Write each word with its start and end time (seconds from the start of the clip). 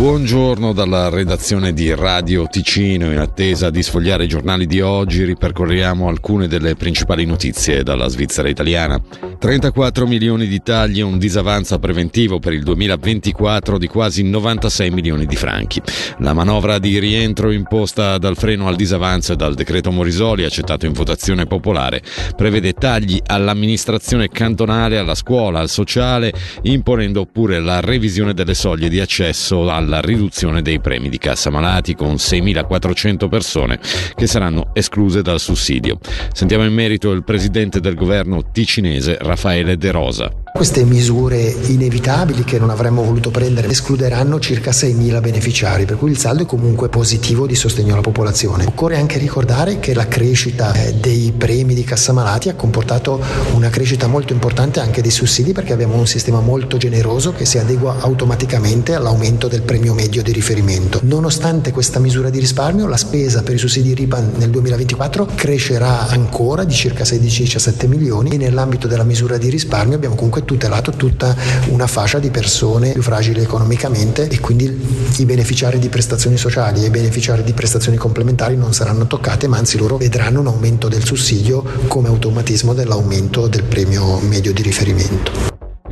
Buongiorno 0.00 0.72
dalla 0.72 1.10
redazione 1.10 1.74
di 1.74 1.94
Radio 1.94 2.46
Ticino. 2.46 3.12
In 3.12 3.18
attesa 3.18 3.68
di 3.68 3.82
sfogliare 3.82 4.24
i 4.24 4.28
giornali 4.28 4.64
di 4.64 4.80
oggi, 4.80 5.24
ripercorriamo 5.24 6.08
alcune 6.08 6.48
delle 6.48 6.74
principali 6.74 7.26
notizie 7.26 7.82
dalla 7.82 8.08
Svizzera 8.08 8.48
italiana. 8.48 8.98
34 9.38 10.06
milioni 10.06 10.46
di 10.46 10.62
tagli 10.62 11.00
e 11.00 11.02
un 11.02 11.18
disavanzo 11.18 11.78
preventivo 11.78 12.38
per 12.38 12.54
il 12.54 12.62
2024 12.62 13.76
di 13.76 13.88
quasi 13.88 14.22
96 14.22 14.90
milioni 14.90 15.26
di 15.26 15.36
franchi. 15.36 15.82
La 16.20 16.32
manovra 16.32 16.78
di 16.78 16.98
rientro 16.98 17.50
imposta 17.50 18.16
dal 18.16 18.38
freno 18.38 18.68
al 18.68 18.76
disavanzo 18.76 19.34
e 19.34 19.36
dal 19.36 19.54
decreto 19.54 19.90
Morisoli, 19.90 20.44
accettato 20.44 20.86
in 20.86 20.92
votazione 20.92 21.44
popolare, 21.44 22.00
prevede 22.34 22.72
tagli 22.72 23.20
all'amministrazione 23.26 24.28
cantonale, 24.28 24.96
alla 24.96 25.14
scuola, 25.14 25.58
al 25.58 25.68
sociale, 25.68 26.32
imponendo 26.62 27.26
pure 27.26 27.60
la 27.60 27.80
revisione 27.80 28.32
delle 28.32 28.54
soglie 28.54 28.88
di 28.88 28.98
accesso 28.98 29.70
alla 29.70 29.89
riduzione 29.98 30.62
dei 30.62 30.78
premi 30.78 31.08
di 31.08 31.18
cassa 31.18 31.50
malati 31.50 31.96
con 31.96 32.14
6.400 32.14 33.28
persone 33.28 33.80
che 34.14 34.28
saranno 34.28 34.70
escluse 34.74 35.22
dal 35.22 35.40
sussidio. 35.40 35.98
Sentiamo 36.32 36.64
in 36.64 36.72
merito 36.72 37.10
il 37.10 37.24
presidente 37.24 37.80
del 37.80 37.96
governo 37.96 38.52
ticinese 38.52 39.18
Raffaele 39.20 39.76
De 39.76 39.90
Rosa. 39.90 40.30
Queste 40.52 40.84
misure 40.84 41.38
inevitabili 41.38 42.44
che 42.44 42.58
non 42.58 42.68
avremmo 42.68 43.02
voluto 43.02 43.30
prendere 43.30 43.68
escluderanno 43.68 44.38
circa 44.40 44.72
6.000 44.72 45.20
beneficiari, 45.20 45.86
per 45.86 45.96
cui 45.96 46.10
il 46.10 46.18
saldo 46.18 46.42
è 46.42 46.46
comunque 46.46 46.90
positivo 46.90 47.46
di 47.46 47.54
sostegno 47.54 47.92
alla 47.92 48.02
popolazione. 48.02 48.66
Occorre 48.66 48.98
anche 48.98 49.16
ricordare 49.16 49.78
che 49.78 49.94
la 49.94 50.06
crescita 50.06 50.74
eh, 50.74 50.92
dei 50.94 51.32
premi 51.32 51.72
di 51.72 51.82
cassa 51.84 52.12
malati 52.12 52.50
ha 52.50 52.54
comportato 52.54 53.22
una 53.54 53.70
crescita 53.70 54.06
molto 54.06 54.34
importante 54.34 54.80
anche 54.80 55.00
dei 55.00 55.10
sussidi 55.10 55.52
perché 55.52 55.72
abbiamo 55.72 55.94
un 55.94 56.06
sistema 56.06 56.40
molto 56.40 56.76
generoso 56.76 57.32
che 57.32 57.46
si 57.46 57.56
adegua 57.56 58.00
automaticamente 58.00 58.94
all'aumento 58.94 59.48
del 59.48 59.62
premio 59.62 59.94
medio 59.94 60.22
di 60.22 60.32
riferimento. 60.32 61.00
Nonostante 61.04 61.70
questa 61.70 62.00
misura 62.00 62.28
di 62.28 62.38
risparmio, 62.38 62.86
la 62.86 62.98
spesa 62.98 63.42
per 63.42 63.54
i 63.54 63.58
sussidi 63.58 63.94
RIPAN 63.94 64.32
nel 64.36 64.50
2024 64.50 65.28
crescerà 65.34 66.08
ancora 66.08 66.64
di 66.64 66.74
circa 66.74 67.04
16-17 67.04 67.86
milioni 67.86 68.30
e 68.32 68.36
nell'ambito 68.36 68.86
della 68.88 69.04
misura 69.04 69.38
di 69.38 69.48
risparmio 69.48 69.96
abbiamo 69.96 70.16
comunque 70.16 70.39
tutelato 70.44 70.92
tutta 70.92 71.34
una 71.68 71.86
fascia 71.86 72.18
di 72.18 72.30
persone 72.30 72.92
più 72.92 73.02
fragili 73.02 73.40
economicamente 73.40 74.28
e 74.28 74.40
quindi 74.40 75.10
i 75.16 75.24
beneficiari 75.24 75.78
di 75.78 75.88
prestazioni 75.88 76.36
sociali 76.36 76.82
e 76.82 76.86
i 76.86 76.90
beneficiari 76.90 77.42
di 77.42 77.52
prestazioni 77.52 77.96
complementari 77.96 78.56
non 78.56 78.72
saranno 78.72 79.06
toccati, 79.06 79.46
ma 79.46 79.58
anzi 79.58 79.78
loro 79.78 79.96
vedranno 79.96 80.40
un 80.40 80.46
aumento 80.46 80.88
del 80.88 81.04
sussidio 81.04 81.62
come 81.88 82.08
automatismo 82.08 82.74
dell'aumento 82.74 83.46
del 83.46 83.64
premio 83.64 84.18
medio 84.20 84.52
di 84.52 84.62
riferimento. 84.62 85.49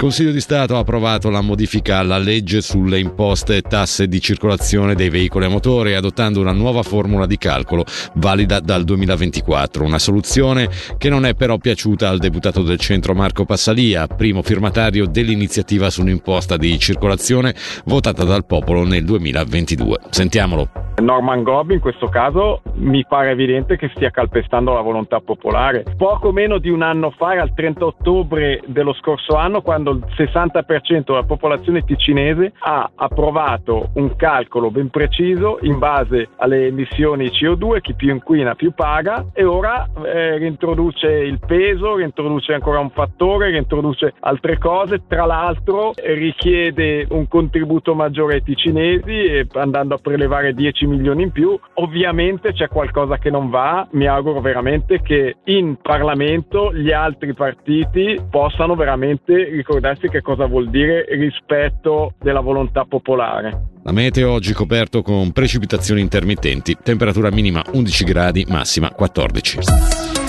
Consiglio 0.00 0.32
di 0.32 0.40
Stato 0.40 0.76
ha 0.76 0.78
approvato 0.78 1.28
la 1.28 1.42
modifica 1.42 1.98
alla 1.98 2.16
legge 2.16 2.62
sulle 2.62 2.98
imposte 2.98 3.56
e 3.56 3.60
tasse 3.60 4.08
di 4.08 4.18
circolazione 4.18 4.94
dei 4.94 5.10
veicoli 5.10 5.44
a 5.44 5.50
motore, 5.50 5.94
adottando 5.94 6.40
una 6.40 6.52
nuova 6.52 6.82
formula 6.82 7.26
di 7.26 7.36
calcolo 7.36 7.84
valida 8.14 8.60
dal 8.60 8.84
2024. 8.84 9.84
Una 9.84 9.98
soluzione 9.98 10.70
che 10.96 11.10
non 11.10 11.26
è 11.26 11.34
però 11.34 11.58
piaciuta 11.58 12.08
al 12.08 12.16
deputato 12.16 12.62
del 12.62 12.78
centro 12.78 13.12
Marco 13.12 13.44
Passalia, 13.44 14.06
primo 14.06 14.40
firmatario 14.40 15.04
dell'iniziativa 15.04 15.90
sull'imposta 15.90 16.56
di 16.56 16.78
circolazione 16.78 17.54
votata 17.84 18.24
dal 18.24 18.46
popolo 18.46 18.84
nel 18.84 19.04
2022. 19.04 19.98
Sentiamolo. 20.08 20.89
Norman 21.00 21.42
Gobbi 21.42 21.74
in 21.74 21.80
questo 21.80 22.08
caso 22.08 22.62
mi 22.74 23.04
pare 23.06 23.30
evidente 23.30 23.76
che 23.76 23.90
stia 23.94 24.10
calpestando 24.10 24.72
la 24.72 24.80
volontà 24.80 25.20
popolare. 25.20 25.84
Poco 25.96 26.32
meno 26.32 26.58
di 26.58 26.70
un 26.70 26.82
anno 26.82 27.10
fa, 27.10 27.30
al 27.30 27.54
30 27.54 27.84
ottobre 27.84 28.60
dello 28.66 28.92
scorso 28.94 29.36
anno, 29.36 29.62
quando 29.62 29.92
il 29.92 30.04
60% 30.16 31.04
della 31.04 31.22
popolazione 31.22 31.82
ticinese 31.82 32.52
ha 32.58 32.90
approvato 32.94 33.90
un 33.94 34.16
calcolo 34.16 34.70
ben 34.70 34.90
preciso 34.90 35.58
in 35.62 35.78
base 35.78 36.28
alle 36.36 36.66
emissioni 36.66 37.26
CO2, 37.26 37.80
chi 37.80 37.94
più 37.94 38.10
inquina 38.10 38.54
più 38.54 38.72
paga, 38.72 39.26
e 39.32 39.44
ora 39.44 39.88
eh, 40.04 40.38
reintroduce 40.38 41.08
il 41.08 41.38
peso, 41.44 41.96
reintroduce 41.96 42.52
ancora 42.52 42.80
un 42.80 42.90
fattore, 42.90 43.50
reintroduce 43.50 44.14
altre 44.20 44.58
cose, 44.58 45.02
tra 45.06 45.24
l'altro 45.24 45.92
richiede 45.94 47.06
un 47.10 47.28
contributo 47.28 47.94
maggiore 47.94 48.34
ai 48.34 48.42
ticinesi 48.42 49.46
andando 49.54 49.94
a 49.94 49.98
prelevare 49.98 50.54
10 50.54 50.86
milioni 50.90 51.22
in 51.22 51.30
più. 51.30 51.58
Ovviamente 51.74 52.52
c'è 52.52 52.68
qualcosa 52.68 53.18
che 53.18 53.30
non 53.30 53.48
va, 53.48 53.86
mi 53.92 54.06
auguro 54.06 54.40
veramente 54.40 55.00
che 55.00 55.36
in 55.44 55.76
Parlamento 55.80 56.72
gli 56.74 56.92
altri 56.92 57.32
partiti 57.32 58.18
possano 58.28 58.74
veramente 58.74 59.44
ricordarsi 59.44 60.08
che 60.08 60.20
cosa 60.20 60.46
vuol 60.46 60.68
dire 60.68 61.06
rispetto 61.08 62.14
della 62.20 62.40
volontà 62.40 62.84
popolare. 62.84 63.68
La 63.82 63.92
meteo 63.92 64.30
oggi 64.32 64.52
coperto 64.52 65.00
con 65.02 65.32
precipitazioni 65.32 66.00
intermittenti, 66.00 66.76
temperatura 66.82 67.30
minima 67.30 67.62
11 67.72 68.04
gradi, 68.04 68.44
massima 68.48 68.90
14. 68.90 70.19